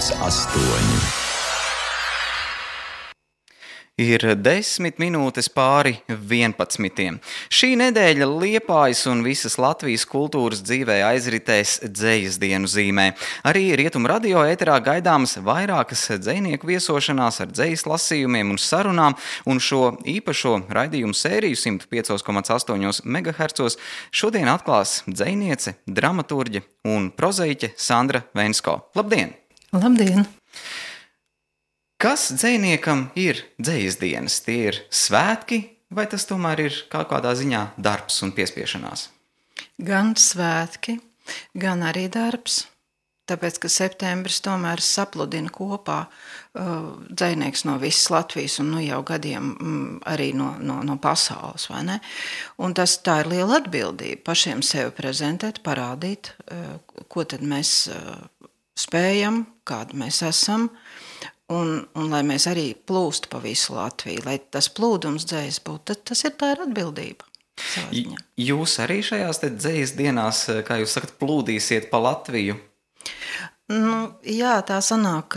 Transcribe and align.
6,8. 0.00 0.80
Ir 4.00 4.22
desmit 4.40 4.96
minūtes 4.96 5.50
pāri 5.52 5.98
11. 6.08 7.18
Šī 7.52 7.68
nedēļa 7.76 8.28
Liepājas 8.30 9.02
un 9.10 9.20
visas 9.26 9.58
Latvijas 9.60 10.06
kultūras 10.08 10.62
dzīvē 10.64 11.02
aizritēs 11.04 11.74
dzējas 11.84 12.38
dienu 12.40 12.70
zīmē. 12.72 13.10
Arī 13.44 13.66
Rietumu 13.76 14.08
radio 14.08 14.40
ēterā 14.48 14.78
gaidāmas 14.86 15.36
vairākas 15.44 16.06
dzējnieku 16.22 16.70
viesošanās 16.70 17.42
ar 17.44 17.52
dzējas 17.52 17.84
lasījumiem 17.90 18.54
un 18.54 18.62
sarunām, 18.62 19.18
un 19.44 19.60
šo 19.60 19.98
īpašo 20.08 20.62
raidījumu 20.72 21.12
sēriju 21.12 21.60
105,8 21.60 23.04
MHz 23.04 23.76
šodien 24.16 24.48
atklās 24.48 25.02
dzējniece, 25.04 25.76
dramaturģe 25.84 26.64
un 26.88 27.12
prozaiķe 27.12 27.74
Sandra 27.76 28.24
Vensko. 28.32 28.80
Labdien! 28.96 29.36
Labdien! 29.70 30.24
Kas 32.00 32.32
dziniekam 32.34 33.04
ir 33.14 33.38
dzīslas 33.62 34.00
dienas? 34.00 34.40
Tie 34.42 34.56
ir 34.72 34.78
svētki, 34.90 35.60
vai 35.94 36.08
tas 36.10 36.26
tomēr 36.26 36.64
ir 36.64 36.78
kaut 36.90 37.06
kādā 37.12 37.36
ziņā 37.38 37.60
darbs 37.78 38.18
un 38.26 38.32
piespiešanās? 38.34 39.06
Gan 39.78 40.16
svētki, 40.18 40.96
gan 41.54 41.84
arī 41.86 42.08
darbs. 42.10 42.64
Tāpēc, 43.30 43.60
ka 43.62 43.70
septembris 43.70 44.40
tomēr 44.42 44.82
sapludina 44.82 45.52
kopā 45.54 46.00
uh, 46.08 46.98
dzinieks 47.06 47.62
no 47.68 47.76
visas 47.78 48.10
Latvijas 48.10 48.58
un 48.58 48.72
nu, 48.74 48.82
jau 48.82 49.04
gadiem 49.06 49.52
mm, 49.52 50.00
arī 50.10 50.32
no, 50.34 50.56
no, 50.58 50.80
no 50.82 50.98
pasaules. 50.98 51.68
Tas, 52.74 52.98
tā 53.06 53.20
ir 53.22 53.30
liela 53.36 53.60
atbildība 53.62 54.24
pašiem 54.32 54.66
sevi 54.66 54.90
prezentēt, 54.98 55.62
parādīt, 55.62 56.34
uh, 56.50 57.04
ko 57.06 57.28
mēs 57.38 57.84
uh, 57.94 58.18
spējam, 58.86 59.44
kādi 59.68 59.98
mēs 60.00 60.22
esam. 60.26 60.68
Un, 61.50 61.80
un 61.98 62.12
lai 62.12 62.20
mēs 62.22 62.46
arī 62.46 62.68
plūstu 62.86 63.30
pa 63.32 63.40
visu 63.42 63.74
Latviju, 63.74 64.22
lai 64.26 64.36
tas 64.54 64.68
plūdums 64.70 65.26
dzēs 65.26 65.58
būtu, 65.66 65.82
tad 65.90 66.04
tas 66.12 66.22
ir 66.28 66.36
tā 66.38 66.52
ir 66.54 66.62
atbildība. 66.62 67.26
Jūs 68.40 68.76
arī 68.84 69.00
šajās 69.04 69.42
dzējas 69.42 69.94
dienās, 69.98 70.44
kā 70.66 70.78
jūs 70.80 70.94
sakat, 70.96 71.16
plūdīsiet 71.20 71.90
pa 71.90 71.98
Latviju? 72.06 72.56
Nu, 73.70 73.96
jā, 74.26 74.56
tā 74.66 74.78
sanāk 74.82 75.36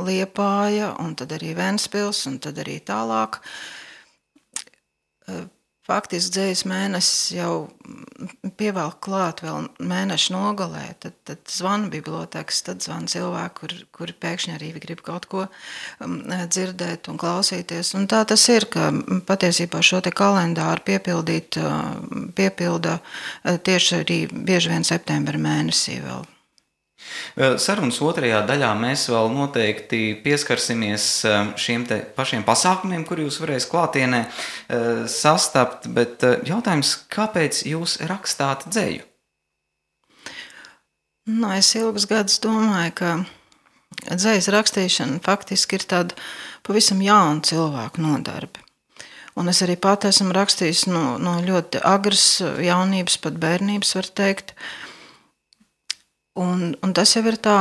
Liepāja, 0.00 0.92
un 1.04 1.14
tad 1.16 1.36
arī 1.36 1.52
Ventspils, 1.56 2.24
un 2.28 2.40
tad 2.42 2.58
arī 2.64 2.78
tālāk 2.84 3.38
faktiski 5.86 6.32
dzējas 6.36 6.62
mēnesis 6.70 7.32
jau 7.34 7.52
pievelk 8.58 9.00
klāt 9.02 9.42
vēl 9.42 9.66
mēneša 9.82 10.34
nogalē, 10.34 10.84
tad, 11.02 11.16
tad 11.26 11.40
zvana 11.50 11.90
bibliotēkas, 11.92 12.60
tad 12.68 12.84
zvana 12.84 13.10
cilvēki, 13.10 13.54
kuri, 13.58 13.80
kuri 13.98 14.16
pēkšņi 14.24 14.54
arī 14.56 14.72
grib 14.82 15.02
kaut 15.06 15.26
ko 15.32 15.46
um, 15.46 16.20
dzirdēt 16.28 17.10
un 17.10 17.18
klausīties. 17.20 17.94
Un 17.98 18.06
tā 18.10 18.22
tas 18.28 18.46
ir, 18.52 18.68
ka 18.70 18.90
patiesībā 19.28 19.82
šo 19.82 20.02
kalendāru 20.14 20.86
piepildīt, 20.86 21.58
uh, 21.58 22.28
piepilda 22.36 22.98
uh, 23.00 23.58
tieši 23.58 23.98
arī 24.02 24.20
bieži 24.32 24.74
vien 24.74 24.86
septembra 24.86 25.40
mēnesī 25.40 25.98
vēl. 26.04 26.22
Sarunas 27.32 28.00
otrajā 28.04 28.42
daļā 28.48 28.70
mēs 28.76 29.06
vēl 29.12 29.30
noteikti 29.32 30.00
pieskarsimies 30.24 31.06
šiem 31.60 31.86
pašiem 32.16 32.44
pasākumiem, 32.44 33.06
kur 33.08 33.22
jūs 33.22 33.40
varēsiet 33.40 33.70
klātienē 33.72 34.20
sastapt. 35.08 35.88
Bet 35.96 36.24
jautājums, 36.48 36.94
kāpēc 37.12 37.64
jūs 37.70 37.98
rakstāt 38.10 38.68
dzēju? 38.68 39.06
Nu, 41.32 41.52
es 41.54 41.70
ilgus 41.78 42.08
gadus 42.10 42.40
domāju, 42.42 42.92
ka 42.98 43.10
dzējas 44.10 44.50
rakstīšana 44.52 45.22
faktiski 45.24 45.78
ir 45.78 45.88
tāda 45.88 46.18
pavisam 46.66 47.00
jauna 47.04 47.40
cilvēku 47.46 48.02
nodarbe. 48.02 48.60
Un 49.38 49.48
es 49.48 49.62
arī 49.64 49.78
pati 49.80 50.10
esmu 50.10 50.34
rakstījis 50.36 50.88
no, 50.90 51.16
no 51.22 51.38
ļoti 51.40 51.80
agras 51.88 52.42
jaunības, 52.42 53.16
pat 53.24 53.38
bērnības, 53.40 53.94
var 53.96 54.10
teikt. 54.20 54.52
Uh, 54.52 54.91
Un, 56.38 56.72
un 56.80 56.94
tas 56.96 57.12
jau 57.12 57.22
ir 57.28 57.36
tā, 57.44 57.56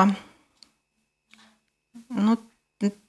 nu, 2.15 2.37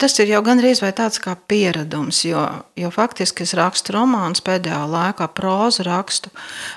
tas 0.00 0.16
ir 0.20 0.32
jau 0.32 0.40
gandrīz 0.44 0.82
vai 0.82 0.90
tāds 0.96 1.20
kā 1.22 1.34
pieredums, 1.48 2.24
jo, 2.26 2.42
jo 2.78 2.90
faktiski 2.92 3.46
es 3.46 3.54
rakstu 3.56 3.94
romānus 3.96 4.42
pēdējā 4.44 4.80
laikā, 4.90 5.28
prózu 5.36 5.86
rakstu, 5.86 6.32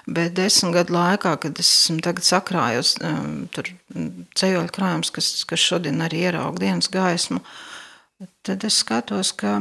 bet 0.06 0.35
desmit 0.38 0.78
gadu 0.78 0.96
laikā, 0.96 1.35
kad 1.41 1.62
es 1.62 1.72
tagad 2.06 2.28
sakrājus 2.28 2.96
um, 3.01 3.47
tur 3.56 3.72
ceļoļu 4.38 4.75
krājums, 4.75 5.12
kas, 5.16 5.31
kas 5.50 5.66
šodien 5.66 6.06
arī 6.06 6.28
ieraug 6.29 6.62
dienas 6.62 6.91
gaismu, 6.94 7.41
tad 8.46 8.63
es 8.69 8.84
skatos, 8.84 9.34
ka 9.35 9.57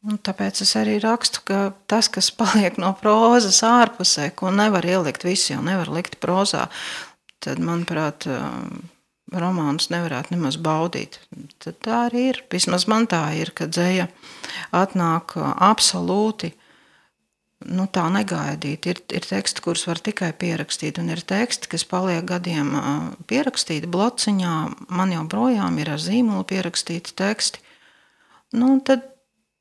Un 0.00 0.16
tāpēc 0.16 0.62
es 0.64 0.70
arī 0.80 0.94
rakstu, 1.02 1.42
ka 1.44 1.56
tas, 1.90 2.06
kas 2.08 2.30
paliek 2.32 2.78
no 2.80 2.94
prozas 2.96 3.58
ārpusē, 3.68 4.30
ko 4.32 4.48
nevar 4.48 4.86
ielikt 4.88 5.26
visi, 5.28 5.50
jau 5.52 5.60
nevar 5.60 5.90
likt 5.92 6.16
prozā, 6.22 6.70
tad, 7.44 7.60
manuprāt, 7.64 8.26
romānus 9.30 9.90
nevarētu 9.92 10.34
nemaz 10.34 10.58
baudīt. 10.60 11.20
Tad 11.62 11.78
tā 11.84 12.06
arī 12.08 12.30
ir. 12.32 12.42
Vismaz 12.52 12.86
man 12.90 13.06
tā 13.10 13.22
ir, 13.38 13.52
ka 13.54 13.68
dzēja 13.70 14.08
atnāk 14.76 15.36
absolūti. 15.38 16.54
Nu, 17.60 17.84
tā 17.92 18.06
negaidīt. 18.08 18.86
Ir, 18.88 19.02
ir 19.12 19.26
teksti, 19.28 19.60
kurus 19.60 19.84
var 19.84 20.00
tikai 20.00 20.30
pierakstīt, 20.32 20.96
un 20.98 21.10
ir 21.12 21.20
teksti, 21.20 21.68
kas 21.74 21.84
paliek 21.84 22.24
gadiem 22.24 22.72
pierakstīti 23.28 23.90
blociņā. 23.90 24.54
Man 24.88 25.12
jau 25.12 25.26
projām 25.28 25.76
ir 25.82 25.92
ar 25.92 26.00
zīmolu 26.00 26.46
pierakstīti 26.48 27.12
teksti. 27.20 27.60
Nu, 28.56 28.78
tad, 28.80 29.04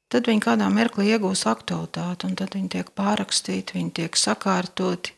tad 0.08 0.32
viņi 0.32 0.46
kādā 0.48 0.70
mirklī 0.72 1.12
iegūs 1.12 1.44
aktualitāti, 1.52 2.30
un 2.30 2.40
tad 2.40 2.56
viņi 2.56 2.72
tiek 2.78 2.94
pārrakstīti, 2.96 3.76
viņi 3.76 3.92
tiek 4.00 4.18
sakārtoti 4.18 5.14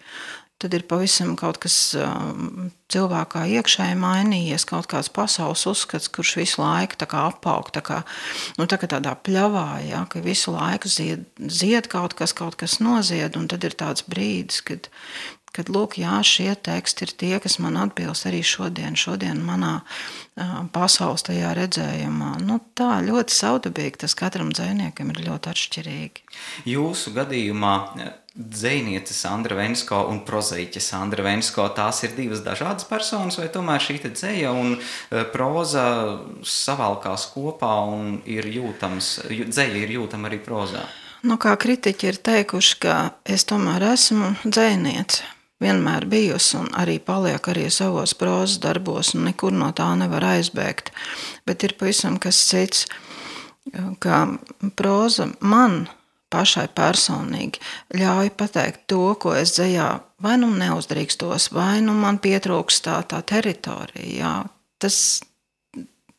tad 0.61 0.75
ir 0.77 0.85
pavisam 0.89 1.33
kaut 1.39 1.57
kas 1.63 1.75
um, 1.97 2.69
cilvēkā 2.93 3.45
iekšēji 3.57 3.97
mainījies, 3.99 4.65
kaut 4.69 4.89
kāds 4.91 5.09
pasaules 5.13 5.65
uzskats, 5.69 6.11
kurš 6.13 6.35
visu 6.41 6.61
laiku 6.61 6.99
apaug 7.21 7.71
tā 7.73 7.81
kā, 7.85 8.01
nu, 8.59 8.67
tā 8.69 8.77
kā 8.81 8.89
tādā 8.91 9.15
pļavā, 9.25 9.81
ja, 9.87 10.03
ka 10.11 10.21
visu 10.23 10.53
laiku 10.55 10.91
zied, 10.91 11.25
zied 11.41 11.89
kaut 11.91 12.15
kas, 12.19 12.35
kaut 12.37 12.59
kas 12.61 12.79
nozied, 12.83 13.37
un 13.39 13.49
tad 13.51 13.65
ir 13.67 13.77
tāds 13.79 14.05
brīdis, 14.07 14.61
kad, 14.67 14.91
kad 15.55 15.71
lūk, 15.71 15.97
jā, 15.99 16.17
šie 16.23 16.53
teksti 16.55 17.07
ir 17.07 17.13
tie, 17.19 17.33
kas 17.43 17.57
man 17.63 17.77
atbilst 17.81 18.27
arī 18.29 18.39
šodien, 18.45 18.95
šodien 18.99 19.43
manā 19.43 19.81
pasaules 20.71 21.25
tajā 21.27 21.51
redzējumā. 21.57 22.37
Nu, 22.45 22.61
tā 22.77 23.01
ļoti 23.03 23.35
saudabīgi 23.35 24.03
tas 24.05 24.15
katram 24.17 24.53
dzēniekam 24.55 25.11
ir 25.11 25.23
ļoti 25.27 25.53
atšķirīgi. 25.53 26.27
Jūsu 26.71 27.15
gadījumā 27.19 27.75
Dzēniece 28.31 29.11
Sandra 29.11 29.57
Vensko 29.57 30.05
un 30.07 30.21
prozaiķe 30.23 30.79
Sandra 30.79 31.25
Vensko. 31.25 31.65
Tās 31.75 31.97
ir 32.07 32.13
divas 32.15 32.39
dažādas 32.45 32.87
personas, 32.87 33.35
vai 33.35 33.49
tomēr 33.51 33.83
šī 33.83 33.97
dzēja 34.05 34.53
un 34.55 34.77
proza 35.33 35.83
savalkās 36.39 37.27
kopā 37.33 37.73
un 37.91 38.21
ir 38.23 38.47
jūtams, 38.47 39.11
dzēja 39.27 39.83
ir 39.83 39.91
jūtama 39.97 40.31
arī 40.31 40.39
prozā? 40.45 40.85
Nu, 41.27 41.35
kā 41.35 41.57
kritiķi 41.59 42.07
ir 42.07 42.21
teikuši, 42.23 42.79
ka 42.81 42.95
es 43.27 43.43
tomēr 43.51 43.83
esmu 43.91 44.31
dzēniece. 44.47 45.27
Vienmēr 45.61 46.07
bijusi 46.09 46.57
un 46.57 46.71
arī 46.77 46.97
paliek 47.03 47.47
arī 47.53 47.67
savos 47.69 48.15
prozas 48.17 48.57
darbos, 48.63 49.13
un 49.15 49.27
nekur 49.29 49.53
no 49.53 49.69
tā 49.77 49.91
nevar 49.99 50.25
aizbēgt. 50.33 50.89
Bet 51.45 51.63
ir 51.67 51.77
pavisam 51.79 52.17
kas 52.21 52.39
cits, 52.49 52.87
ka 54.01 54.25
proza 54.75 55.29
man 55.39 55.83
pašai 56.31 56.67
personīgi 56.75 57.59
ļauj 57.97 58.31
pateikt 58.39 58.87
to, 58.91 59.03
ko 59.19 59.35
es 59.37 59.55
dzējā 59.57 59.89
vai 60.23 60.37
nu 60.39 60.51
neuzdrīkstos, 60.55 61.51
vai 61.55 61.81
nu 61.83 61.95
man 61.97 62.21
pietrūkst 62.23 62.87
tā, 62.87 63.01
tā 63.09 63.21
teritorija. 63.27 64.07
Jā. 64.21 64.33
Tas, 64.81 64.95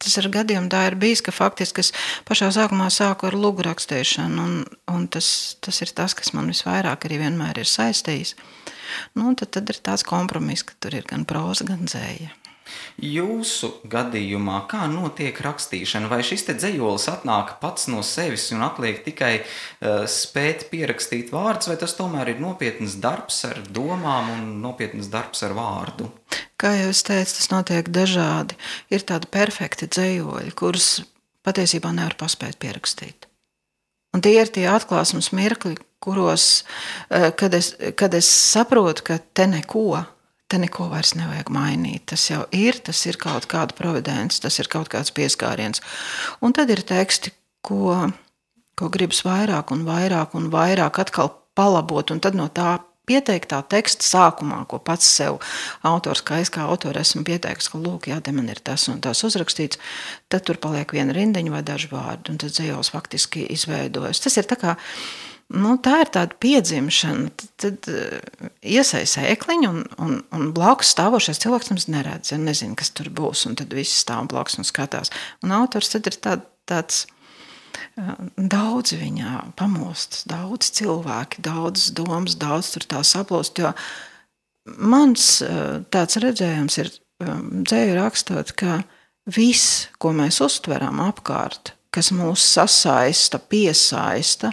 tas 0.02 0.18
ar 0.20 0.28
gadiem 0.34 0.68
tā 0.72 0.84
ir 0.90 0.98
bijis, 1.00 1.24
ka 1.24 1.34
faktiski 1.34 1.84
es 1.84 1.92
pašā 2.28 2.52
sākumā 2.54 2.90
sāku 2.92 3.30
ar 3.30 3.38
lūgu 3.38 3.64
rakstīšanu, 3.66 4.44
un, 4.44 4.58
un 4.92 5.08
tas, 5.12 5.56
tas 5.64 5.82
ir 5.84 5.94
tas, 5.96 6.14
kas 6.18 6.34
man 6.36 6.50
visvairāk 6.52 7.08
arī 7.08 7.22
vienmēr 7.24 7.62
ir 7.64 7.70
saistījis. 7.70 8.36
Nu, 9.18 9.32
tad, 9.38 9.54
tad 9.56 9.72
ir 9.72 9.80
tāds 9.84 10.06
kompromiss, 10.06 10.66
ka 10.66 10.78
tur 10.80 10.96
ir 10.98 11.08
gan 11.08 11.26
proza, 11.28 11.66
gan 11.68 11.84
dzēja. 11.88 12.32
Jūsu 13.02 13.68
gadījumā, 13.90 14.62
kā 14.70 14.84
notiek 14.90 15.38
rakstīšana? 15.44 16.10
Vai 16.12 16.20
šis 16.26 16.44
dzējolis 16.50 17.08
atnāk 17.10 17.56
pats 17.62 17.88
no 17.90 18.02
sevis 18.06 18.46
un 18.54 18.62
atliek 18.64 19.00
tikai 19.04 19.32
uh, 19.40 20.04
spēt 20.08 20.68
pierakstīt 20.70 21.32
vārdus, 21.34 21.70
vai 21.72 21.78
tas 21.80 21.96
tomēr 21.98 22.34
ir 22.34 22.42
nopietns 22.42 22.98
darbs 23.02 23.42
ar 23.48 23.62
domām 23.68 24.30
un 24.36 24.46
nopietns 24.62 25.10
darbs 25.12 25.42
ar 25.46 25.56
vārdu? 25.58 26.12
Kā 26.60 26.76
jau 26.78 26.92
es 26.92 27.02
teicu, 27.06 27.34
tas 27.40 27.50
notiek 27.50 27.90
dažādi. 27.90 28.58
Ir 28.94 29.02
tādi 29.08 29.30
perfekti 29.32 29.90
dzējoļi, 29.90 30.54
kurus 30.54 30.94
patiesībā 31.42 31.90
nevar 31.96 32.14
paspēt 32.20 32.60
pierakstīt. 32.62 33.31
Un 34.12 34.24
tie 34.24 34.34
ir 34.40 34.50
tie 34.52 34.66
atklāsmes 34.68 35.30
mirkļi, 35.32 35.76
kuros, 36.02 36.64
uh, 37.08 37.30
kad 37.38 37.54
es, 37.56 37.72
kad 37.96 38.14
es 38.14 38.28
saprotu, 38.28 39.06
ka 39.06 39.20
te 39.32 39.48
neko 39.48 40.02
te 40.52 40.58
neko 40.60 40.90
vairs 40.92 41.14
nevajag 41.16 41.48
mainīt. 41.48 42.04
Tas 42.12 42.26
jau 42.28 42.42
ir, 42.52 42.76
tas 42.84 42.98
ir 43.08 43.16
kaut 43.20 43.46
kāda 43.48 43.72
providence, 43.76 44.40
tas 44.42 44.58
ir 44.60 44.68
kaut 44.72 44.90
kāds 44.92 45.14
pieskāriens. 45.16 45.80
Un 46.44 46.52
tad 46.52 46.68
ir 46.74 46.84
teksti, 46.84 47.32
ko, 47.64 47.96
ko 48.76 48.90
gribas 48.92 49.22
vairāk 49.24 49.72
un 49.72 49.86
vairāk 49.88 50.36
un 50.36 50.50
vairāk 50.52 51.00
atkal 51.06 51.32
palabot, 51.56 52.12
un 52.12 52.20
tad 52.20 52.36
no 52.36 52.50
tā 52.52 52.74
pieteiktā 53.08 53.60
teksta 53.66 54.06
sākumā, 54.06 54.62
ko 54.70 54.78
pats 54.82 55.08
sev 55.18 55.40
autors, 55.86 56.22
kā 56.26 56.38
es 56.42 56.52
kā 56.52 56.66
autors 56.70 57.02
esmu 57.02 57.24
pieteicis, 57.26 57.70
ka, 57.72 57.80
lūk, 57.82 58.08
jā, 58.12 58.20
te 58.22 58.34
man 58.34 58.50
ir 58.52 58.62
tas 58.62 58.86
un 58.92 59.02
tas 59.02 59.24
uzrakstīts, 59.26 59.80
tad 60.32 60.46
tur 60.46 60.60
paliek 60.62 60.94
viena 60.94 61.14
rindiņa 61.16 61.54
vai 61.54 61.64
daži 61.66 61.90
vārdi, 61.92 62.32
un 62.32 62.40
tad 62.42 62.54
dzējos 62.54 62.92
faktiski 62.94 63.46
izveidojas. 63.54 64.22
Tas 64.22 64.38
ir 64.38 64.48
tā 64.50 64.58
kā, 64.60 64.76
nu, 65.52 65.74
tā 65.82 65.98
ir 66.04 66.12
tāda 66.14 66.38
piedzimšana, 66.42 67.32
tad, 67.34 67.50
tad 67.64 67.90
uh, 67.90 68.52
iesaisa 68.62 69.26
ekliņu 69.32 69.72
un, 69.72 69.82
un, 70.04 70.14
un 70.38 70.52
blakus 70.54 70.94
stāvošais 70.94 71.42
cilvēks 71.42 71.72
mums 71.72 71.88
neredz, 71.90 72.34
ja 72.34 72.38
nezinu, 72.40 72.78
kas 72.78 72.94
tur 72.94 73.10
būs, 73.10 73.48
un 73.50 73.58
tad 73.58 73.74
viss 73.74 74.04
stāv 74.04 74.30
blakus 74.30 74.60
un 74.62 74.68
skatās. 74.68 75.10
Un 75.42 75.54
autors 75.58 75.90
tad 75.96 76.06
ir 76.06 76.20
tā, 76.22 76.38
tāds, 76.70 77.06
Daudz 78.36 78.94
viņā 78.98 79.52
pamostas, 79.58 80.24
daudz 80.28 80.70
cilvēki, 80.78 81.42
daudz 81.44 81.90
domas, 81.96 82.36
daudz 82.40 82.72
tur 82.74 82.86
tā 82.88 83.02
saplūst. 83.06 83.62
Mans 84.78 85.28
tāds 85.92 86.20
redzējums 86.22 86.78
ir 86.82 86.92
dzēju 87.22 87.96
rakstot, 87.98 88.52
ka 88.58 88.82
viss, 89.30 89.88
ko 90.02 90.12
mēs 90.16 90.40
uztveram 90.44 91.02
apkārt, 91.04 91.74
kas 91.94 92.10
mūs 92.14 92.44
sasaista, 92.54 93.38
piesaista 93.38 94.52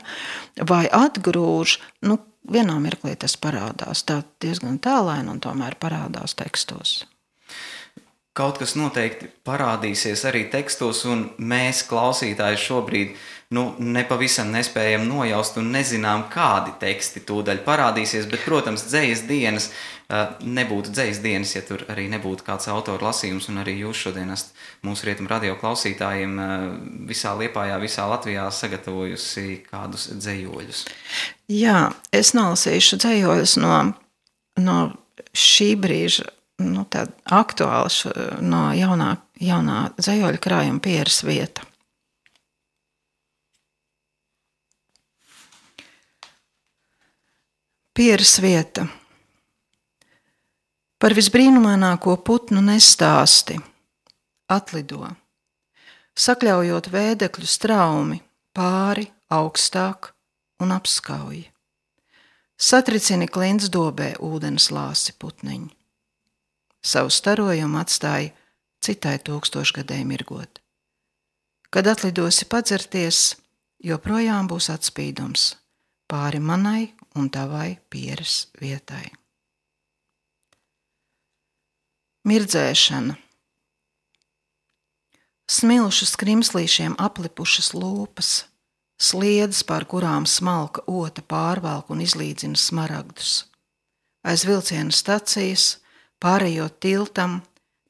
vai 0.68 0.86
atgrūž, 0.92 1.78
nu, 2.10 2.20
vienā 2.50 2.80
mirklī 2.84 3.16
tas 3.20 3.38
parādās. 3.40 4.04
Tā 4.08 4.22
diezgan 4.44 4.82
tālaini 4.84 5.32
un 5.36 5.42
tomēr 5.44 5.80
parādās 5.80 6.38
tekstos 6.40 7.02
kaut 8.40 8.62
kas 8.62 8.78
noteikti 8.80 9.28
parādīsies 9.48 10.24
arī 10.30 10.46
tekstos, 10.52 11.04
un 11.10 11.28
mēs, 11.38 11.84
klausītāji, 11.90 12.62
šobrīd 12.64 13.14
nu, 13.56 13.66
nepavisam 13.82 14.52
nespējam 14.54 15.08
nojaust 15.10 15.58
un 15.60 15.72
nezinām, 15.74 16.28
kādi 16.32 16.76
teksti 16.80 17.26
tūdaļ 17.28 17.64
parādīsies. 17.66 18.30
Bet, 18.32 18.46
protams, 18.48 18.86
dzīslas 18.88 19.26
dienas 19.28 19.72
nebūtu 20.10 20.94
dzīslas 20.94 21.22
dienas, 21.22 21.52
ja 21.54 21.62
tur 21.66 21.84
arī 21.92 22.08
nebūtu 22.10 22.46
kāds 22.48 22.70
autora 22.72 23.10
lasījums, 23.10 23.50
un 23.52 23.62
arī 23.62 23.76
jūs 23.84 24.06
šodien 24.08 24.32
esat 24.34 24.56
mūsu 24.88 25.06
rietumu 25.10 25.30
radio 25.30 25.58
klausītājiem 25.60 26.40
visā 27.10 27.36
Liepājā, 27.38 27.78
visā 27.82 28.08
Latvijā 28.10 28.48
sagatavojusi 28.54 29.62
kādus 29.68 30.10
dzējoļus. 30.16 30.88
Jā, 31.54 31.92
es 32.16 32.34
nolasīšu 32.38 33.02
dzējoļus 33.04 33.56
no, 33.62 33.78
no 34.58 34.82
šī 35.38 35.74
brīža 35.78 36.32
nu, 36.60 36.86
aktuāls 37.26 38.04
no 38.44 38.62
jaunā, 38.76 39.14
jaunā 39.40 39.80
zejoļa 40.02 40.42
krājuma 40.44 40.84
pieres 40.84 41.22
vieta. 41.24 41.66
Pieres 47.96 48.38
vieta. 48.40 48.86
Par 51.00 51.16
visbrīnumaināko 51.16 52.18
putnu 52.28 52.62
nestāsti, 52.64 53.56
atlido, 54.52 55.08
sakļaujot 56.20 56.92
vēdekļu 56.92 57.48
straumi 57.48 58.20
pāri, 58.56 59.08
augstāk 59.32 60.12
un 60.64 60.76
apskauj. 60.76 61.44
Satricini 62.60 63.28
klints 63.32 63.72
dobē 63.72 64.18
ūdens 64.20 64.68
lāsi 64.76 65.16
putniņu 65.16 65.79
savu 66.90 67.14
starojumu 67.14 67.80
atstāja 67.82 68.34
citai 68.84 69.18
tūkstošgadēji 69.22 70.08
mirgot. 70.10 70.62
Kad 71.70 71.88
atlidosi 71.92 72.48
padzerties, 72.50 73.36
joprojām 73.86 74.50
būs 74.50 74.72
atspīdums 74.74 75.52
pāri 76.10 76.42
manai 76.42 76.90
un 77.16 77.30
tavai 77.30 77.78
pieres 77.94 78.48
vietai. 78.62 79.06
Mirdzēšana. 82.30 83.16
Smilšu 85.50 86.06
skrimslīšiem 86.06 86.96
aplipušas 87.02 87.72
lūpas, 87.74 88.32
sliedas, 89.02 89.64
pār 89.66 89.86
kurām 89.90 90.28
smalka 90.30 90.84
ota 90.86 91.24
pārvalk 91.26 91.90
un 91.94 92.04
izlīdzina 92.06 92.60
smaragdus. 92.60 93.48
Aiz 94.22 94.44
vilciena 94.46 94.94
stacijas 94.94 95.80
pārējot 96.24 96.80
tiltam, 96.84 97.40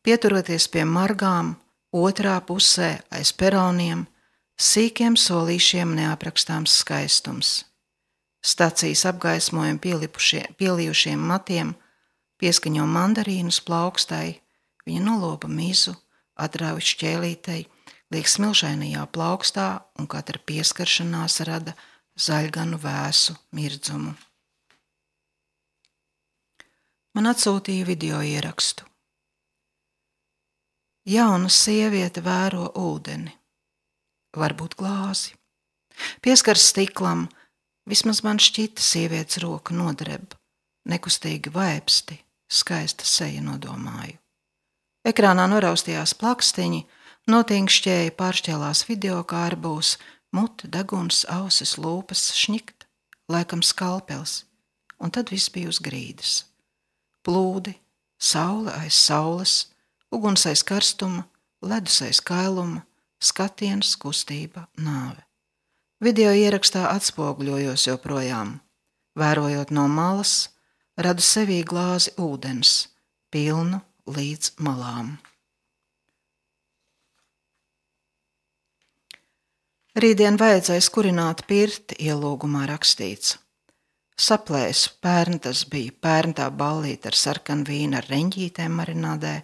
pieturoties 0.04 0.68
pie 0.72 0.86
margām, 0.86 1.56
otrā 1.92 2.38
pusē 2.46 3.00
aiz 3.12 3.32
peroniem, 3.34 4.06
sīkiem 4.60 5.18
solīšiem 5.18 5.96
neaprakstāms 5.98 6.80
skaistums. 6.84 7.64
Stacijas 8.42 9.04
apgaismojumi 9.10 9.80
pielijušiem 10.58 11.20
matiem, 11.20 11.74
pieskaņo 12.40 12.86
mandarīnus 12.88 13.60
plaukstai, 13.68 14.40
viņa 14.88 15.02
noloba 15.04 15.50
mizu, 15.52 15.96
atrauj 16.40 16.86
šķēlītei, 16.94 17.66
liek 18.14 18.32
smilšainajā 18.32 19.04
plaukstā 19.12 19.68
un 20.00 20.08
katra 20.08 20.40
pieskaršanās 20.40 21.42
rada 21.50 21.76
zaļganu 22.20 22.80
vēsu 22.80 23.36
mirdzumu. 23.56 24.16
Man 27.20 27.34
atsūtīja 27.34 27.84
video 27.84 28.22
ierakstu. 28.24 28.86
Jauna 31.12 31.50
sieviete 31.52 32.22
vēro 32.24 32.70
ūdeni, 32.80 33.34
varbūt 34.40 34.78
glāzi. 34.80 35.34
Pieskars 36.24 36.70
stiklam, 36.72 37.26
vismaz 37.92 38.24
man 38.24 38.40
šķita 38.40 38.80
sievietes 38.80 39.42
roka 39.44 39.76
nodreb, 39.76 40.32
nekustīgi 40.88 41.52
vaipsti, 41.52 42.22
skaista 42.48 43.04
seja 43.04 43.44
nodomāju. 43.44 44.16
Ekrānā 45.04 45.52
noraustījās 45.52 46.16
plakstiņi, 46.24 46.86
notinkšķēja 47.28 48.16
pāršķēlās 48.16 48.88
video 48.88 49.26
kārbūs, 49.28 49.98
mute, 50.32 50.72
deguns, 50.72 51.26
ausis, 51.28 51.76
lūpas, 51.76 52.30
šņikt, 52.46 52.88
laikam 53.28 53.60
skalpels, 53.60 54.46
un 55.04 55.12
tad 55.12 55.36
viss 55.36 55.52
bija 55.52 55.68
uz 55.68 55.84
grīdas 55.84 56.46
plūdi, 57.26 57.74
saule 58.20 58.74
aiz 58.82 58.98
saules, 58.98 59.56
uguns 60.12 60.46
aiz 60.50 60.64
karstuma, 60.64 61.26
ledus 61.62 62.02
aiz 62.06 62.22
kailuma, 62.22 62.84
skatiens, 63.20 63.96
kustība, 64.00 64.68
nāve. 64.80 65.24
Video 66.00 66.32
ierakstā 66.32 66.86
atspoguļojos 66.94 67.88
joprojām, 67.90 68.60
vērojot 69.20 69.74
no 69.76 69.88
malas, 69.92 70.50
radu 70.96 71.24
sevī 71.24 71.60
glāzi 71.68 72.14
ūdens, 72.20 72.88
pilnu 73.32 73.82
līdz 74.08 74.56
malām. 74.64 75.18
Rītdien 80.00 80.40
vajadzēs 80.40 80.88
kurināt 80.96 81.44
pirti, 81.50 82.00
ielūgumā 82.08 82.64
rakstīts– 82.72 83.36
Saplēsu, 84.20 84.98
pērn 85.00 85.38
tas 85.40 85.62
bija 85.72 85.94
pērntā 86.04 86.50
ballīte 86.52 87.08
ar 87.08 87.16
sarkanu 87.16 87.64
vīnu 87.70 87.96
ar 88.02 88.08
reņģītēm 88.12 88.74
marinādē, 88.76 89.36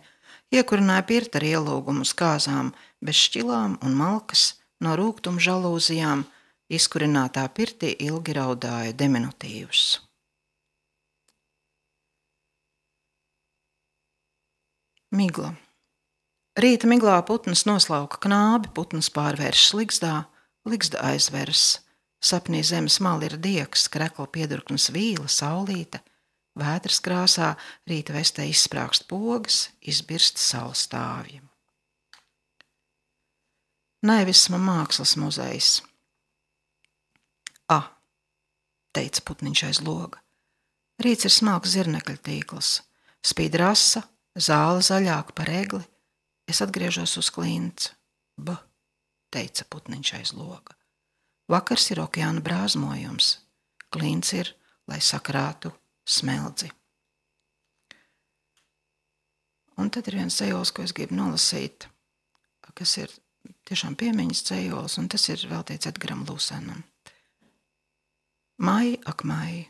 iekurināja 0.52 1.06
pirta 1.08 1.40
ar 1.40 1.46
ielūgumu 1.48 2.04
uz 2.04 2.12
kāzām, 2.20 2.74
bez 3.00 3.22
šķilām 3.28 3.78
un 3.88 3.96
malkas, 3.96 4.58
no 4.84 4.98
rūgtuma 5.00 5.40
žalūzijām, 5.40 6.26
izkurinātā 6.68 7.46
pirtī 7.56 7.94
ilgi 8.04 8.36
raudāja 8.36 8.92
diminutīvus. 9.00 9.86
Migla. 15.16 15.54
Rīta 16.60 16.92
miglā 16.92 17.16
putns 17.24 17.64
noslauka 17.64 18.20
knābi, 18.28 18.76
putns 18.76 19.08
pārvērš 19.08 19.70
sligzdā, 19.72 20.14
ligzda 20.68 21.00
aizvers– 21.14 21.66
Sapnī 22.26 22.64
zemes 22.66 22.98
mali 23.06 23.28
ir 23.30 23.36
diegs, 23.38 23.86
krekla 23.94 24.26
piedurknes 24.34 24.90
vīla, 24.94 25.28
saulīte, 25.30 26.00
vētras 26.58 26.98
krāsā 27.06 27.52
rīta 27.86 28.16
vestē 28.16 28.48
izsprāgst 28.50 29.06
pogas, 29.12 29.68
izbirst 29.82 30.42
saules 30.42 30.88
stāvji. 30.88 31.44
Naivisma 34.06 34.58
mākslas 34.62 35.16
muzejs. 35.22 35.70
A, 37.70 37.80
teica 38.94 39.22
putniņš 39.26 39.64
aiz 39.70 39.82
loga. 39.86 40.22
Rīts 41.02 41.28
ir 41.28 41.34
smalks 41.34 41.74
zirnekļa 41.76 42.16
tīkls, 42.26 42.72
spīd 43.26 43.58
rasa, 43.62 44.02
zāle 44.38 44.82
zaļāka 44.86 45.36
par 45.38 45.52
egli. 45.52 45.84
Es 46.50 46.62
atgriežos 46.62 47.18
uz 47.22 47.30
klints. 47.34 47.92
B, 48.38 48.54
teica 49.34 49.66
putniņš 49.70 50.14
aiz 50.20 50.34
loga. 50.38 50.78
Vakars 51.52 51.92
ir 51.94 52.02
okeāna 52.02 52.42
brāzmojums, 52.46 53.36
klīns 53.94 54.34
ir, 54.34 54.50
lai 54.90 54.98
sakrātu 55.02 55.72
smeldzi. 56.06 56.72
Un 59.78 59.92
tad 59.92 60.08
ir 60.08 60.18
viens 60.22 60.38
cejols, 60.40 60.72
ko 60.72 60.86
es 60.86 60.94
gribu 60.96 61.18
nolasīt, 61.18 61.90
kas 62.76 62.98
ir 62.98 63.12
tiešām 63.68 63.96
piemiņas 64.00 64.44
cejols, 64.50 64.98
un 65.02 65.10
tas 65.12 65.30
ir 65.30 65.46
veltīts 65.52 65.90
Edgaram 65.90 66.26
Lūsenam. 66.28 66.84
Maija 68.58 69.02
ak 69.06 69.26
maija. 69.28 69.66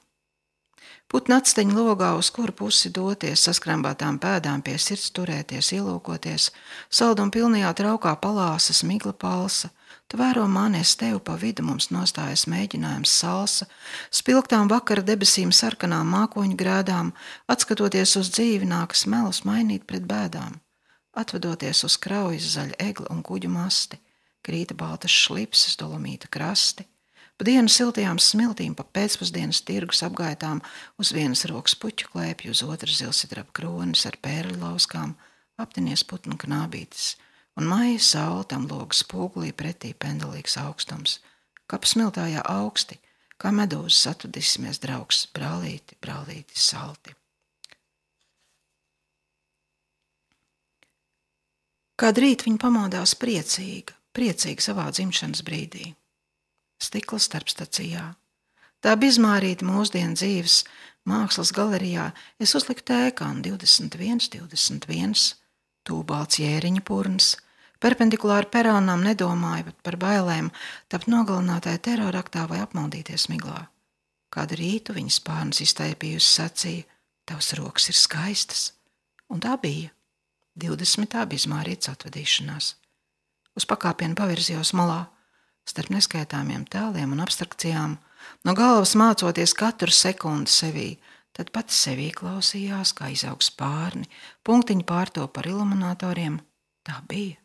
Putna 1.09 1.37
atsteņa 1.41 1.73
logā, 1.73 2.11
uz 2.17 2.31
kuru 2.33 2.53
pusi 2.53 2.89
doties, 2.93 3.43
saskrambātām 3.45 4.17
pēdām 4.21 4.61
pie 4.65 4.75
sirds 4.81 5.11
turēties, 5.13 5.71
ielūkoties, 5.77 6.49
saldum 6.89 7.31
pilnajā 7.33 7.71
traukā 7.77 8.13
palāsas 8.21 8.83
migla 8.85 9.13
palsa. 9.13 9.69
Tu 10.05 10.19
vēro 10.21 10.45
mani, 10.47 10.83
es 10.85 10.93
tevi 10.99 11.17
pa 11.19 11.33
vidu 11.41 11.63
mums 11.65 11.89
nostājas 11.89 12.45
mēģinājums 12.51 13.13
salsa, 13.21 13.65
spilgtām 14.13 14.69
vakara 14.69 15.01
debesīm 15.05 15.53
sarkanām 15.55 16.11
mākoņu 16.13 16.57
grēdām, 16.59 17.13
atskatoties 17.49 18.15
uz 18.21 18.29
dzīvi 18.35 18.69
nākas 18.69 19.07
melus 19.09 19.41
mainīt 19.49 19.87
pret 19.89 20.05
bēdām. 20.05 20.59
Atvedoties 21.17 21.85
uz 21.87 21.97
kraujas 21.97 22.51
zaļa 22.53 22.77
egla 22.85 23.09
un 23.15 23.23
kuģu 23.25 23.49
masti, 23.49 23.97
krīta 24.45 24.77
baltas 24.77 25.15
šlipses, 25.15 25.79
dolomīta 25.79 26.29
krasti, 26.29 26.85
Pa 27.35 27.43
dienu 27.43 27.67
siltajām 27.67 28.15
smiltīm, 28.15 28.77
pa 28.79 28.85
pēcpusdienas 28.95 29.59
tirgus 29.67 29.99
apgaitām, 30.07 30.61
uz 30.95 31.11
vienas 31.11 31.43
rokas 31.51 31.75
puķu 31.75 32.07
klēpju, 32.13 32.53
uz 32.55 32.61
otras 32.63 33.01
zilsidraba 33.01 33.51
kronis 33.51 34.05
ar 34.07 34.15
pērļu 34.23 34.55
lauskām, 34.61 35.17
aptinies 35.59 36.05
putnu 36.07 36.37
knābītis, 36.39 37.17
un 37.55 37.67
maija 37.71 37.99
saule 37.99 38.45
tam 38.51 38.67
logas 38.69 39.03
spogulī 39.03 39.51
pretī 39.55 39.93
pendelīgs 39.93 40.57
augstums. 40.61 41.19
Kap 41.67 41.87
smiltājā 41.89 42.43
augsti, 42.45 42.99
kā 43.41 43.51
medūzas 43.55 44.11
atvadīsimies 44.13 44.81
draugs, 44.83 45.25
brālīti, 45.33 45.97
brālīti, 46.01 46.59
salti. 46.59 47.15
Kād 51.95 52.19
rīt 52.19 52.43
viņa 52.43 52.59
pamodās 52.59 53.15
priecīga, 53.15 53.95
priecīga 54.11 54.61
savā 54.61 54.89
dzimšanas 54.91 55.45
brīdī 55.47 55.93
stikla 56.81 57.19
starpstacijā. 57.23 58.03
Tā 58.83 58.93
bizmārīta 58.99 59.65
mūsdienu 59.65 60.17
dzīves 60.17 60.59
mākslas 61.09 61.53
galerijā 61.55 62.09
es 62.41 62.53
uzliku 62.57 62.83
tēkānu 62.85 63.41
21, 63.47 64.27
21, 64.35 65.23
tūbalts 65.87 66.41
jēriņa 66.41 66.83
purns, 66.85 67.35
perpendikulāri 67.83 68.49
peronām 68.51 69.03
nedomāju 69.05 69.69
pat 69.69 69.79
par 69.87 69.97
bailēm, 70.01 70.51
tapt 70.91 71.09
nogalinātāja 71.11 71.81
teroraktā 71.89 72.45
vai 72.49 72.61
apmaldīties 72.63 73.27
miglā. 73.31 73.67
Kādu 74.33 74.57
rītu 74.59 74.95
viņas 74.95 75.21
pārnes 75.23 75.61
iztaipījusi 75.63 76.31
sacīja, 76.39 76.87
tavs 77.25 77.53
rokas 77.57 77.89
ir 77.91 77.97
skaistas, 77.97 78.65
un 79.31 79.41
tā 79.43 79.55
bija 79.61 79.91
20. 80.59 81.15
bizmārītas 81.31 81.91
atvadīšanās. 81.93 82.73
Uz 83.55 83.67
pakāpienu 83.67 84.17
pavirzījos 84.19 84.73
malā, 84.75 85.05
starp 85.67 85.93
neskaitāmiem 85.95 86.65
tēliem 86.71 87.15
un 87.15 87.23
abstrakcijām, 87.23 87.95
no 88.45 88.55
galvas 88.57 88.95
mācoties 88.99 89.55
katru 89.57 89.91
sekundi 89.91 90.51
sevī, 90.51 90.89
tad 91.35 91.51
pats 91.55 91.77
sevī 91.87 92.11
klausījās, 92.15 92.93
kā 92.95 93.11
izaug 93.15 93.43
spārni, 93.43 94.07
punktiņi 94.43 94.87
pārto 94.87 95.27
par 95.27 95.47
iluminatoriem. 95.49 96.39
Tā 96.85 97.01
bija. 97.09 97.44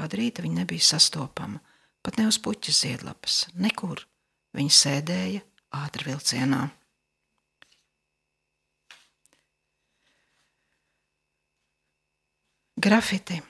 Kādu 0.00 0.16
rītu 0.16 0.44
viņa 0.46 0.62
nebija 0.62 0.86
sastopama, 0.86 1.60
pat 2.00 2.16
ne 2.16 2.24
uz 2.30 2.40
puķas 2.40 2.82
ziedlapas, 2.86 3.42
nekur. 3.52 4.06
Viņa 4.56 4.72
sēdēja 4.74 5.42
ātri 5.76 6.08
vilcienā. 6.08 6.64
Grafiti. 12.80 13.42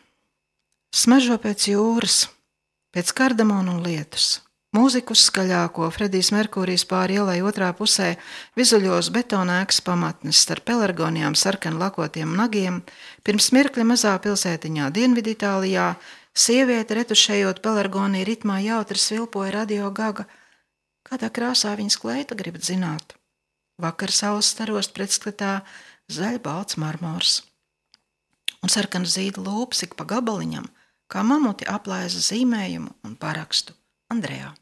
Smaržo 0.90 1.38
pēc 1.38 1.70
jūras, 1.70 2.24
Pēc 2.90 3.12
kardamona 3.14 3.70
un 3.70 3.84
lietus. 3.86 4.40
Mūziku 4.74 5.14
skaļāko 5.18 5.86
Fredijs 5.94 6.32
Merkūrijs 6.34 6.82
pāri 6.90 7.20
ielai 7.20 7.36
otrā 7.46 7.68
pusē 7.78 8.16
vizuļos 8.58 9.12
betonēkas 9.14 9.78
pamatnes 9.86 10.40
starp 10.42 10.66
pelargonijām 10.66 11.36
sarkan 11.38 11.78
lakotiem 11.78 12.34
nagiem, 12.38 12.80
pirms 13.22 13.52
mirkļa 13.54 13.86
mazā 13.86 14.16
pilsētiņā 14.26 14.90
Dienviditālijā 14.94 15.86
sieviete 16.36 16.96
retušējot 16.98 17.62
pelargoniju 17.64 18.26
ritmā 18.28 18.60
jautri 18.64 18.98
svilpoja 18.98 19.54
radio 19.60 19.90
gaga. 19.90 20.26
Kādā 21.06 21.30
krāsā 21.32 21.76
viņas 21.78 21.98
kleita 22.00 22.36
gribat 22.38 22.66
zināt? 22.66 23.16
Vakar 23.80 24.12
saules 24.12 24.50
starost 24.52 24.92
pretskatā 24.96 25.60
zaļbalts 26.12 26.76
marmors. 26.76 27.40
Un 28.60 28.68
sarkana 28.68 29.08
zīda 29.08 29.40
lūps 29.40 29.86
ik 29.86 29.96
pa 29.96 30.04
gabaliņam– 30.04 30.68
kā 31.10 31.24
mamuti 31.26 31.66
aplēza 31.68 32.22
zīmējumu 32.22 32.94
un 33.06 33.16
parakstu 33.18 33.74
Andrejā. 34.12 34.52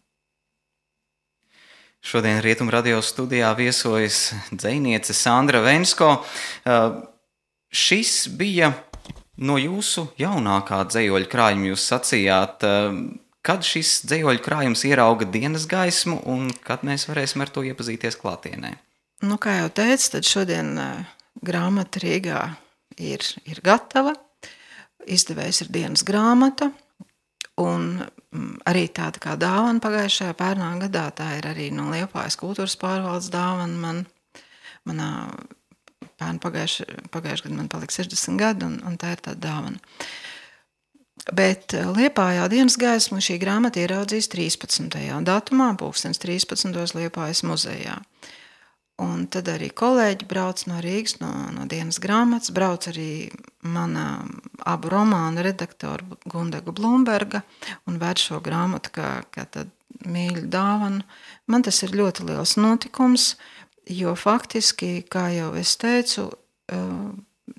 Šodien 1.98 2.38
Rietumu 2.40 2.72
radio 2.72 3.02
studijā 3.04 3.50
viesojas 3.58 4.30
dziniece 4.54 5.16
Sandra 5.16 5.60
Vensko. 5.64 6.12
Šis 7.68 8.28
bija 8.38 8.70
no 9.38 9.58
jūsu 9.60 10.08
jaunākā 10.20 10.82
dzīsļa 10.90 11.30
krājuma. 11.32 11.70
Jūs 11.72 11.88
sacījāt, 11.92 12.66
uh, 12.66 13.00
kad 13.46 13.66
šis 13.66 14.02
dzīsļa 14.10 14.38
krājums 14.44 14.84
ierauga 14.88 15.28
dienas 15.28 15.68
gaismu 15.70 16.20
un 16.28 16.50
kad 16.64 16.86
mēs 16.86 17.08
varēsim 17.10 17.44
ar 17.44 17.52
to 17.54 17.64
iepazīties 17.66 18.18
klātienē. 18.20 18.76
Nu, 19.26 19.40
kā 19.42 19.58
jau 19.62 19.68
teicu, 19.74 20.14
tad 20.14 20.28
šodien 20.28 20.74
uh, 20.78 21.04
grāmata 21.42 22.02
Rīgā 22.04 22.42
ir, 22.98 23.24
ir 23.46 23.62
gatava 23.66 24.14
izdevējs 25.08 25.64
ir 25.64 25.72
dienas 25.72 26.04
grāmata. 26.06 26.70
Un 27.58 27.98
mm, 27.98 28.60
arī 28.70 28.86
tāda 28.94 29.20
kā 29.22 29.34
dāvana 29.40 29.82
pagājušajā 29.82 30.34
pērnā 30.38 30.70
gadā, 30.84 31.08
tā 31.16 31.32
ir 31.40 31.48
arī 31.50 31.68
no 31.74 31.88
Liepājas 31.92 32.38
kultūras 32.38 32.78
pārvaldes 32.78 33.32
dāvana. 33.34 33.78
Man, 33.82 34.04
manā 34.86 35.10
pērn 36.18 36.40
pagājušajā 36.42 37.08
gadā 37.12 37.54
man 37.54 37.70
palika 37.72 37.94
60 38.00 38.40
gadi, 38.40 38.66
un, 38.66 38.80
un 38.86 38.98
tā 39.00 39.14
ir 39.14 39.22
tāda 39.24 39.40
dāvana. 39.48 39.80
Bet 41.34 41.74
eh, 41.76 41.86
Liepājā 41.86 42.46
dienas 42.52 42.78
gaismu 42.80 43.20
šī 43.24 43.38
grāmata 43.42 43.82
ieraudzīs 43.82 44.30
13. 44.32 44.88
datumā, 45.26 45.72
pulkstens 45.78 46.20
13. 46.22 46.74
Liepājas 46.96 47.44
muzejā. 47.46 47.98
Un 48.98 49.28
tad 49.30 49.46
arī 49.46 49.68
kolēģi 49.70 50.26
brauc 50.26 50.64
no 50.66 50.80
Rīgas, 50.82 51.20
no, 51.22 51.30
no 51.54 51.68
dienas 51.70 52.00
grāmatas, 52.02 52.50
brauc 52.50 52.88
arī 52.90 53.28
mana 53.62 54.24
abu 54.66 54.90
romānu 54.90 55.44
redaktora 55.46 56.18
Gundega 56.26 56.74
Blumberga 56.74 57.44
un 57.86 58.00
ved 58.02 58.18
šo 58.18 58.40
grāmatu 58.42 58.90
kā, 58.96 59.10
kā 59.30 59.46
mīļu 60.02 60.48
dāvanu. 60.50 61.06
Man 61.46 61.62
tas 61.66 61.78
ir 61.86 61.94
ļoti 61.94 62.26
liels 62.26 62.56
notikums, 62.58 63.36
jo 63.88 64.14
faktiski, 64.18 65.02
kā 65.10 65.28
jau 65.34 65.52
es 65.58 65.76
teicu, 65.80 66.28
uh, 66.30 67.10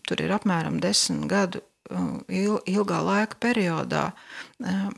tur 0.08 0.24
ir 0.24 0.34
apmēram 0.36 0.80
desmit 0.84 1.28
gadu 1.30 1.62
uh, 1.62 2.20
ilgā 2.30 3.02
laika 3.06 3.40
periodā 3.42 4.10
uh, 4.14 4.90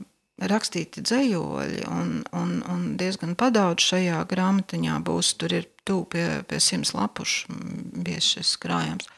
rakstīti 0.41 1.03
dzējoļi, 1.05 1.83
un, 1.91 2.13
un, 2.33 2.53
un 2.71 2.85
diezgan 2.97 3.35
padaudz 3.37 3.85
šajā 3.91 4.23
grāmatiņā 4.29 4.97
būs. 5.05 5.35
Tur 5.37 5.53
ir 5.59 5.67
tuvu 5.85 6.07
pie, 6.15 6.25
pie 6.47 6.61
simts 6.63 6.95
lapušu 6.97 7.53
bijis 8.01 8.33
šis 8.35 8.55
krājums. 8.61 9.09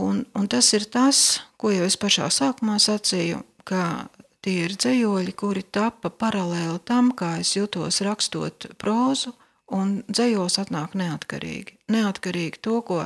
Un, 0.00 0.22
un 0.38 0.46
tas 0.48 0.70
ir 0.76 0.86
tas, 0.88 1.42
ko 1.60 1.72
jau 1.74 1.84
es 1.84 1.98
pašā 2.00 2.30
sākumā 2.32 2.78
sacīju, 2.80 3.42
ka 3.68 4.08
tie 4.44 4.64
ir 4.64 4.76
dzējoļi, 4.78 5.34
kuri 5.36 5.64
tapa 5.66 6.08
paralēli 6.08 6.78
tam, 6.88 7.10
kā 7.12 7.36
es 7.42 7.52
jutos 7.58 8.00
rakstot 8.06 8.70
prózu, 8.80 9.34
un 9.74 10.00
dzējos 10.10 10.58
atnāk 10.62 10.96
neatkarīgi. 10.98 11.78
Neatkarīgi 11.94 12.60
to, 12.64 12.80
ko, 12.86 13.04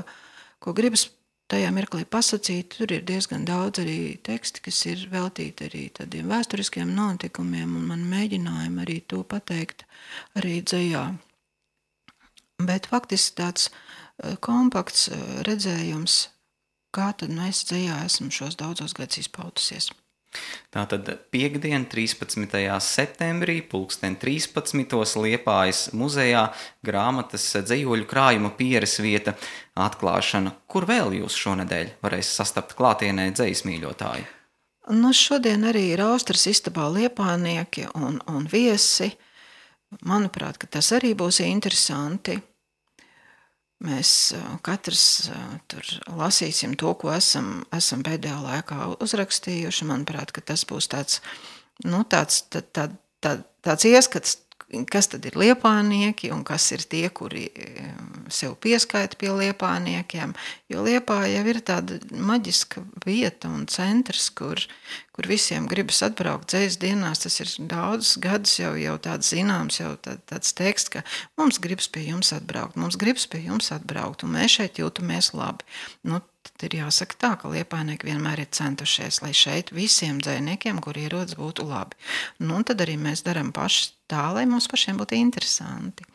ko 0.62 0.74
gribas 0.76 1.08
tajā 1.52 1.70
mirklī 1.74 2.04
pasakīt, 2.08 2.76
tur 2.78 2.92
ir 2.94 3.04
diezgan 3.06 3.44
daudz 3.48 3.82
arī 3.82 4.16
teksti, 4.24 4.64
kas 4.64 4.80
ir 4.90 5.06
veltīti 5.12 5.68
arī 5.68 5.84
tādiem 5.98 6.30
vēsturiskiem 6.32 6.94
notikumiem, 6.96 7.76
un 7.78 7.88
man 7.92 8.04
mēģinājumi 8.10 8.84
arī 8.84 9.00
to 9.10 9.22
pateikt 9.28 9.84
arī 10.40 10.60
dzējā. 10.64 11.04
Bet 12.64 12.88
faktiski 12.90 13.36
tāds 13.40 13.68
eh, 13.68 14.36
kompakts 14.40 15.08
eh, 15.12 15.26
redzējums, 15.48 16.20
kā 16.94 17.10
tad 17.18 17.34
mēs 17.34 17.64
dzējā 17.68 18.04
esam 18.06 18.30
šos 18.32 18.56
daudzos 18.60 18.94
gadus 18.96 19.24
izpautusies. 19.24 19.90
Tātad 20.74 21.06
piekdien, 21.30 21.84
13. 21.86 22.48
septembrī, 22.82 23.60
pulksten 23.62 24.16
13. 24.18 24.96
Liepājas 25.22 25.84
muzejā 25.94 26.48
grāmatas 26.82 27.44
dzējoļu 27.62 28.08
krājuma 28.10 28.50
pieres 28.58 28.96
vieta 28.98 29.36
atklāšana. 29.78 30.50
Kur 30.66 30.88
vēl 30.90 31.14
jūs 31.20 31.36
šonedēļ 31.38 31.92
varēs 32.02 32.32
sastapt 32.40 32.74
klātienē 32.74 33.28
dzējas 33.36 33.62
mīļotāji? 33.68 34.26
Nu, 34.98 35.12
šodien 35.14 35.62
arī 35.70 35.84
ir 35.94 36.02
Austras 36.04 36.48
istabā 36.50 36.88
liepānieki 36.92 37.86
un, 37.94 38.18
un 38.26 38.50
viesi. 38.50 39.12
Manuprāt, 40.02 40.66
tas 40.74 40.90
arī 40.98 41.14
būs 41.14 41.38
interesanti. 41.46 42.34
Mēs 43.82 44.10
katrs 44.64 45.30
tur 45.68 45.88
lasīsim 46.16 46.76
to, 46.78 46.92
ko 47.00 47.10
esam, 47.12 47.64
esam 47.74 48.04
pēdējā 48.06 48.36
laikā 48.44 48.86
uzrakstījuši. 49.02 49.88
Manuprāt, 49.90 50.32
tas 50.46 50.62
būs 50.68 50.88
tāds, 50.92 51.18
nu, 51.84 52.04
tāds, 52.08 52.44
tā, 52.48 52.62
tā, 52.62 52.86
tā, 53.24 53.34
tāds 53.66 53.88
ieskats 53.90 54.38
kas 54.90 55.08
tad 55.12 55.24
ir 55.28 55.36
liepānieki 55.38 56.32
un 56.34 56.42
kas 56.46 56.66
ir 56.74 56.82
tie, 56.90 57.06
kuri 57.14 57.46
sev 58.32 58.56
pieskaita 58.62 59.18
pie 59.20 59.30
liepāniekiem. 59.30 60.34
Jo 60.72 60.82
liepā 60.86 61.20
jau 61.30 61.44
ir 61.52 61.60
tāda 61.64 62.00
maģiska 62.10 62.82
vieta 63.06 63.50
un 63.52 63.68
centrs, 63.70 64.28
kur, 64.34 64.60
kur 65.14 65.30
visiem 65.30 65.68
gribas 65.70 66.02
atbraukt 66.06 66.50
dzējas 66.50 66.80
dienās. 66.82 67.22
Tas 67.24 67.40
ir 67.44 67.54
daudz 67.70 68.16
gadus 68.22 68.58
jau, 68.58 68.74
jau 68.80 68.98
tāds 69.06 69.30
zināms, 69.32 69.80
jau 69.80 69.94
tā, 70.02 70.18
tāds 70.30 70.54
teksts, 70.56 70.92
ka 70.96 71.04
mums 71.40 71.62
gribas 71.62 71.88
pie 71.88 72.08
jums 72.08 72.34
atbraukt, 72.36 72.78
mums 72.80 72.98
gribas 73.00 73.28
pie 73.30 73.44
jums 73.46 73.70
atbraukt, 73.74 74.26
un 74.26 74.34
mēs 74.36 74.58
šeit 74.58 74.82
jūtamies 74.82 75.34
labi. 75.36 75.66
Nu, 76.02 76.20
tad 76.48 76.66
ir 76.68 76.78
jāsaka 76.82 77.18
tā, 77.20 77.32
ka 77.40 77.50
liepainieki 77.52 78.08
vienmēr 78.10 78.44
ir 78.44 78.50
centušies, 78.54 79.20
lai 79.24 79.32
šeit 79.36 79.72
visiem 79.74 80.20
dzēniekiem, 80.24 80.80
kur 80.84 80.98
ierodas, 81.00 81.38
būtu 81.38 81.66
labi. 81.68 81.98
Nu, 82.42 82.62
tad 82.66 82.84
arī 82.84 82.98
mēs 83.00 83.24
darām 83.26 83.52
paši 83.54 83.92
tā, 84.10 84.26
lai 84.36 84.44
mums 84.50 84.68
pašiem 84.70 85.00
būtu 85.00 85.18
interesanti. 85.18 86.06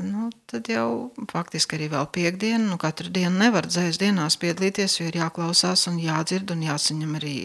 Nu, 0.00 0.30
tad 0.48 0.68
jau 0.72 1.12
faktiski 1.28 1.76
arī 1.76 1.90
vēl 1.92 2.06
piekdiena, 2.08 2.70
nu 2.70 2.78
katru 2.80 3.10
dienu 3.12 3.36
nevar 3.36 3.66
dzēs 3.68 3.98
dienās 4.00 4.38
piedalīties, 4.40 4.94
jo 4.96 5.10
ir 5.10 5.18
jāklausās 5.20 5.84
un 5.90 5.98
jādzird 6.00 6.54
un 6.54 6.62
jāsaņem 6.64 7.18
arī, 7.18 7.36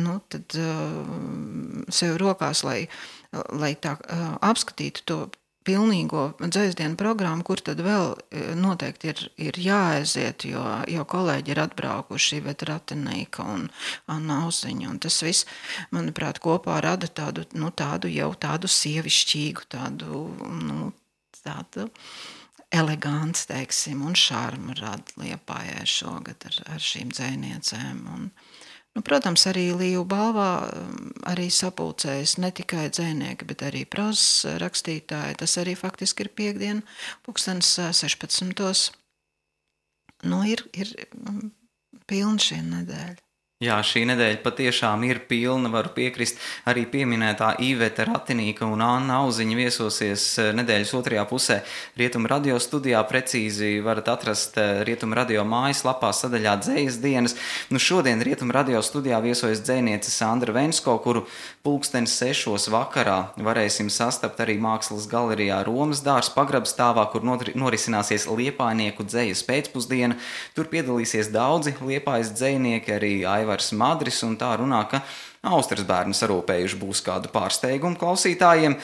nu, 0.00 0.16
tad 0.32 0.56
uh, 0.56 1.84
sev 1.92 2.16
rokās, 2.22 2.64
lai, 2.64 2.86
lai 3.52 3.74
tā 3.76 3.98
uh, 3.98 4.24
apskatītu 4.48 5.04
to 5.04 5.18
pilnīgo 5.64 6.24
dzēsdienu 6.42 6.98
programmu, 7.00 7.44
kur 7.46 7.62
tad 7.64 7.80
vēl 7.84 8.12
noteikti 8.60 9.10
ir, 9.12 9.22
ir 9.48 9.58
jāaiziet, 9.64 10.46
jo, 10.48 10.62
jo 10.90 11.04
kolēģi 11.08 11.54
ir 11.54 11.62
atbraukuši, 11.64 12.40
bet 12.44 12.66
Ratinīka 12.68 13.46
un 13.54 13.66
Anna 14.12 14.42
Auziņa, 14.44 14.90
un 14.92 15.00
tas 15.02 15.20
viss, 15.24 15.48
manuprāt, 15.94 16.40
kopā 16.44 16.80
rada 16.84 17.08
tādu, 17.08 17.46
nu, 17.56 17.72
tādu 17.72 18.12
jau 18.12 18.30
tādu 18.36 18.70
sievišķīgu, 18.70 19.68
tādu, 19.76 20.26
nu, 20.68 20.92
tādu 21.40 21.88
elegants, 22.74 23.46
teiksim, 23.46 24.02
un 24.06 24.16
šarmu 24.18 24.74
rada 24.80 25.20
Liepājai 25.20 25.84
šogad 25.88 26.48
ar, 26.48 26.60
ar 26.74 26.82
šīm 26.82 27.12
dzēniecēm. 27.14 28.04
Un, 28.14 28.30
nu, 28.94 29.02
protams, 29.06 29.46
arī 29.50 29.66
Līju 29.74 30.04
balvā 30.08 30.50
um, 30.68 31.10
arī 31.30 31.48
sapulcējas 31.52 32.36
ne 32.42 32.52
tikai 32.54 32.86
dzēnieki, 32.94 33.48
bet 33.48 33.66
arī 33.66 33.84
prozas 33.90 34.44
rakstītāji. 34.62 35.38
Tas 35.42 35.58
arī 35.62 35.76
faktiski 35.78 36.26
ir 36.26 36.32
piekdiena, 36.36 36.96
pulkstens 37.26 37.76
16. 37.80 38.94
Nu, 40.24 40.40
ir, 40.48 40.64
ir 40.72 40.94
um, 41.20 41.50
pilna 42.08 42.40
šī 42.40 42.62
nedēļa. 42.68 43.23
Jā, 43.64 43.78
šī 43.86 44.02
nedēļa 44.10 44.40
patiešām 44.44 45.04
ir 45.08 45.22
pilna. 45.28 45.70
Varu 45.72 45.88
piekrist 45.94 46.40
arī 46.68 46.82
pieminētā 46.90 47.54
Iveta 47.64 48.04
Ratinīka 48.04 48.66
un 48.68 48.82
Anna 48.84 49.22
Auziņa 49.22 49.56
viesosies 49.56 50.24
eh, 50.42 50.50
nedēļas 50.58 50.92
otrajā 50.98 51.22
pusē 51.30 51.60
Rietumu 51.96 52.28
radio 52.28 52.58
studijā. 52.60 53.00
Precīzi 53.08 53.78
varat 53.84 54.10
atrast 54.12 54.58
eh, 54.60 54.82
Rietumu 54.84 55.16
radio 55.16 55.46
mājaslapā 55.48 56.10
sadaļā 56.12 56.58
dzējas 56.60 56.98
dienas. 57.00 57.36
Nu, 57.72 57.80
šodien 57.80 58.20
Rietumu 58.26 58.52
radio 58.52 58.82
studijā 58.84 59.22
viesojas 59.24 59.62
dzēniece 59.64 60.12
Sandra 60.12 60.52
Vensko, 60.58 60.98
kuru 61.06 61.24
pulkstenis 61.64 62.18
sešos 62.20 62.68
vakarā 62.74 63.30
varēsim 63.40 63.88
sastapt 63.88 64.44
arī 64.44 64.58
Mākslas 64.60 65.08
galerijā 65.08 65.62
Romas 65.64 66.04
dārs 66.04 66.28
pagrabstāvā, 66.34 67.06
kur 67.14 67.24
norisināsies 67.24 68.28
Liepājnieku 68.28 69.08
dzējas 69.08 69.46
pēcpusdiena. 69.48 70.20
Tur 70.58 70.68
piedalīsies 70.74 71.32
daudzi 71.32 71.78
Liepājas 71.80 72.34
dzējnieki, 72.36 72.96
arī 72.98 73.14
Aivars 73.54 73.70
Madris, 73.78 74.22
un 74.26 74.34
tā 74.34 74.50
runā, 74.58 74.80
ka 74.90 74.98
Austrijas 75.54 75.86
bērni 75.86 76.16
sarūpējuši 76.18 76.78
būs 76.80 77.02
kādu 77.06 77.30
pārsteigumu 77.30 77.98
klausītājiem. 78.00 78.74